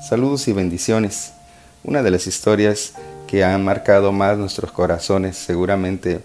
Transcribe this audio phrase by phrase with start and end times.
[0.00, 1.32] Saludos y bendiciones.
[1.82, 2.92] Una de las historias
[3.26, 6.20] que han marcado más nuestros corazones, seguramente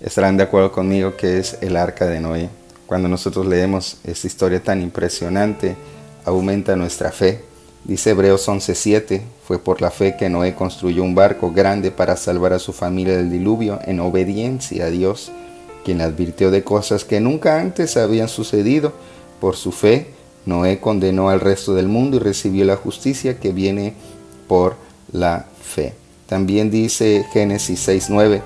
[0.00, 2.48] estarán de acuerdo conmigo, que es el arca de Noé.
[2.86, 5.74] Cuando nosotros leemos esta historia tan impresionante,
[6.24, 7.40] aumenta nuestra fe.
[7.82, 12.52] Dice Hebreos 11:7, fue por la fe que Noé construyó un barco grande para salvar
[12.52, 15.32] a su familia del diluvio en obediencia a Dios,
[15.84, 18.92] quien advirtió de cosas que nunca antes habían sucedido.
[19.40, 20.13] Por su fe,
[20.46, 23.94] Noé condenó al resto del mundo y recibió la justicia que viene
[24.46, 24.76] por
[25.12, 25.94] la fe.
[26.26, 28.42] También dice Génesis 6:9,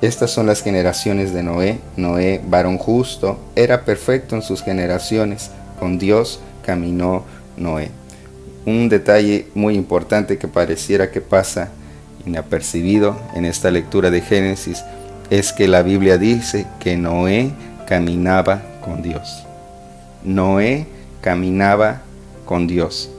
[0.00, 1.80] estas son las generaciones de Noé.
[1.96, 5.50] Noé, varón justo, era perfecto en sus generaciones.
[5.80, 7.24] Con Dios caminó
[7.56, 7.90] Noé.
[8.64, 11.70] Un detalle muy importante que pareciera que pasa
[12.26, 14.84] inapercibido en esta lectura de Génesis
[15.30, 17.50] es que la Biblia dice que Noé
[17.86, 19.44] caminaba con Dios.
[20.24, 20.86] Noé
[21.20, 22.02] caminaba
[22.44, 23.10] con Dios.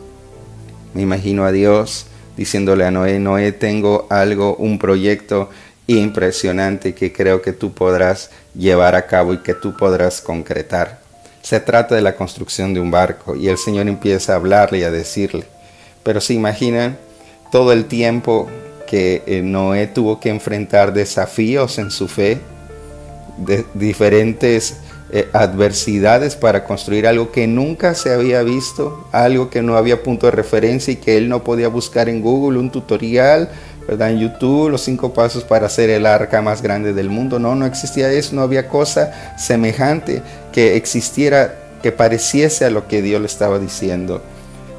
[0.93, 5.49] Me imagino a Dios diciéndole a Noé, Noé, tengo algo, un proyecto
[5.87, 10.99] impresionante que creo que tú podrás llevar a cabo y que tú podrás concretar.
[11.41, 14.83] Se trata de la construcción de un barco y el Señor empieza a hablarle y
[14.83, 15.45] a decirle.
[16.03, 16.97] Pero se imaginan
[17.51, 18.47] todo el tiempo
[18.87, 22.39] que eh, Noé tuvo que enfrentar desafíos en su fe,
[23.37, 24.77] de diferentes
[25.11, 30.27] eh, adversidades para construir algo que nunca se había visto, algo que no había punto
[30.27, 33.49] de referencia y que él no podía buscar en Google un tutorial,
[33.87, 34.11] ¿verdad?
[34.11, 37.39] En YouTube, los cinco pasos para hacer el arca más grande del mundo.
[37.39, 40.21] No, no existía eso, no había cosa semejante
[40.51, 44.21] que existiera, que pareciese a lo que Dios le estaba diciendo.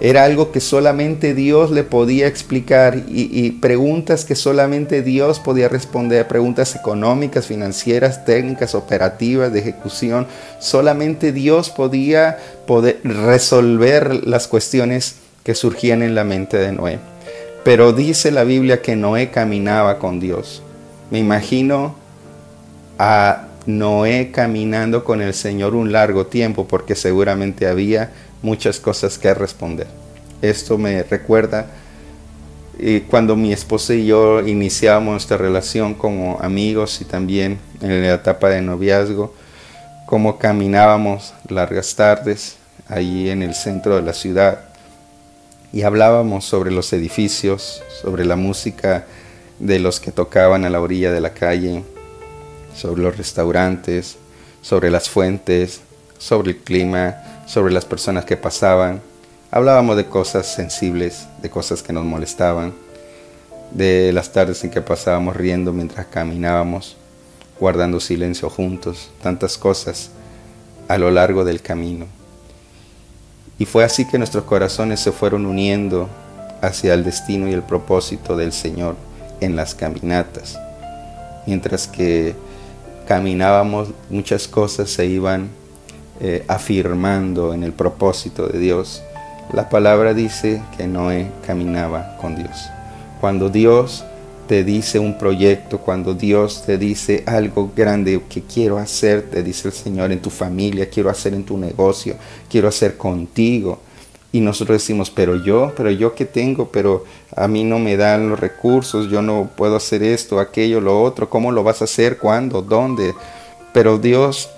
[0.02, 6.26] Era algo que solamente Dios le podía explicar y, preguntas que solamente Dios podía responder,
[6.26, 10.26] preguntas económicas, financieras, técnicas, operativas, de ejecución.
[10.58, 16.98] Solamente Dios podía poder resolver las cuestiones que surgían en la mente de Noé.
[17.62, 20.62] Pero dice la Biblia que Noé caminaba con Dios.
[21.10, 21.94] Me imagino
[22.98, 28.10] a Noé caminando con el Señor un largo tiempo porque seguramente había
[28.42, 29.86] muchas cosas que responder.
[30.42, 31.66] Esto me recuerda
[32.78, 38.14] eh, cuando mi esposa y yo iniciamos nuestra relación como amigos y también en la
[38.14, 39.34] etapa de noviazgo,
[40.06, 42.56] cómo caminábamos largas tardes
[42.88, 44.60] allí en el centro de la ciudad
[45.72, 49.04] y hablábamos sobre los edificios, sobre la música
[49.58, 51.84] de los que tocaban a la orilla de la calle,
[52.74, 54.16] sobre los restaurantes,
[54.62, 55.80] sobre las fuentes,
[56.18, 59.02] sobre el clima, sobre las personas que pasaban.
[59.50, 62.72] Hablábamos de cosas sensibles, de cosas que nos molestaban,
[63.72, 66.96] de las tardes en que pasábamos riendo mientras caminábamos,
[67.58, 70.12] guardando silencio juntos, tantas cosas
[70.86, 72.06] a lo largo del camino.
[73.58, 76.08] Y fue así que nuestros corazones se fueron uniendo
[76.62, 78.94] hacia el destino y el propósito del Señor
[79.40, 80.56] en las caminatas.
[81.48, 82.36] Mientras que
[83.08, 85.59] caminábamos, muchas cosas se iban
[86.20, 89.02] eh, afirmando en el propósito de Dios.
[89.52, 92.68] La palabra dice que Noé caminaba con Dios.
[93.20, 94.04] Cuando Dios
[94.46, 99.68] te dice un proyecto, cuando Dios te dice algo grande que quiero hacer, te dice
[99.68, 102.16] el Señor en tu familia, quiero hacer en tu negocio,
[102.50, 103.80] quiero hacer contigo.
[104.32, 107.04] Y nosotros decimos, pero yo, pero yo que tengo, pero
[107.34, 111.30] a mí no me dan los recursos, yo no puedo hacer esto, aquello, lo otro,
[111.30, 112.18] ¿cómo lo vas a hacer?
[112.18, 112.60] ¿Cuándo?
[112.60, 113.14] ¿Dónde?
[113.72, 114.50] Pero Dios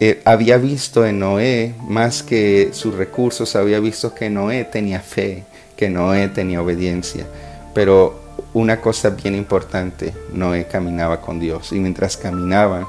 [0.00, 5.44] eh, había visto en Noé, más que sus recursos, había visto que Noé tenía fe,
[5.76, 7.26] que Noé tenía obediencia.
[7.74, 8.20] Pero
[8.52, 11.70] una cosa bien importante, Noé caminaba con Dios.
[11.70, 12.86] Y mientras caminaban,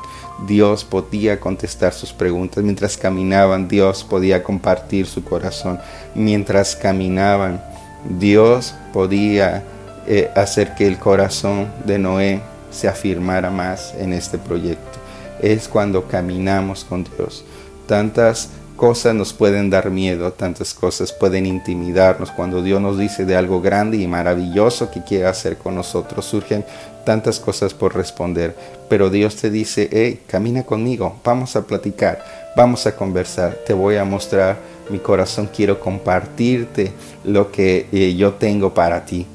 [0.47, 5.79] Dios podía contestar sus preguntas, mientras caminaban, Dios podía compartir su corazón,
[6.15, 7.63] mientras caminaban,
[8.03, 9.63] Dios podía
[10.07, 12.41] eh, hacer que el corazón de Noé
[12.71, 15.04] se afirmara más en este proyecto
[15.41, 17.43] es cuando caminamos con Dios.
[17.87, 22.31] Tantas cosas nos pueden dar miedo, tantas cosas pueden intimidarnos.
[22.31, 26.65] Cuando Dios nos dice de algo grande y maravilloso que quiere hacer con nosotros, surgen
[27.05, 28.55] tantas cosas por responder.
[28.89, 32.23] Pero Dios te dice, hey, camina conmigo, vamos a platicar,
[32.55, 34.57] vamos a conversar, te voy a mostrar
[34.89, 36.91] mi corazón, quiero compartirte
[37.23, 39.25] lo que eh, yo tengo para ti.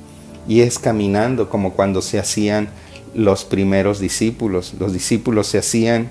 [0.46, 2.68] Y es caminando como cuando se hacían
[3.14, 4.74] los primeros discípulos.
[4.78, 6.10] Los discípulos se hacían,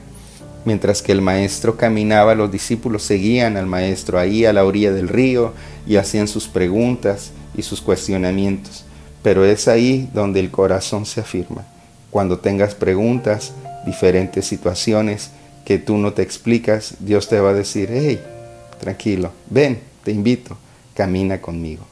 [0.66, 5.08] mientras que el maestro caminaba, los discípulos seguían al maestro ahí a la orilla del
[5.08, 5.54] río
[5.88, 8.86] y hacían sus preguntas y sus cuestionamientos.
[9.24, 11.66] Pero es ahí donde el corazón se afirma.
[12.10, 13.54] Cuando tengas preguntas,
[13.86, 15.32] diferentes situaciones
[15.66, 18.20] que tú no te explicas, Dios te va a decir, hey,
[18.80, 20.58] tranquilo, ven, te invito,
[20.96, 21.86] camina conmigo.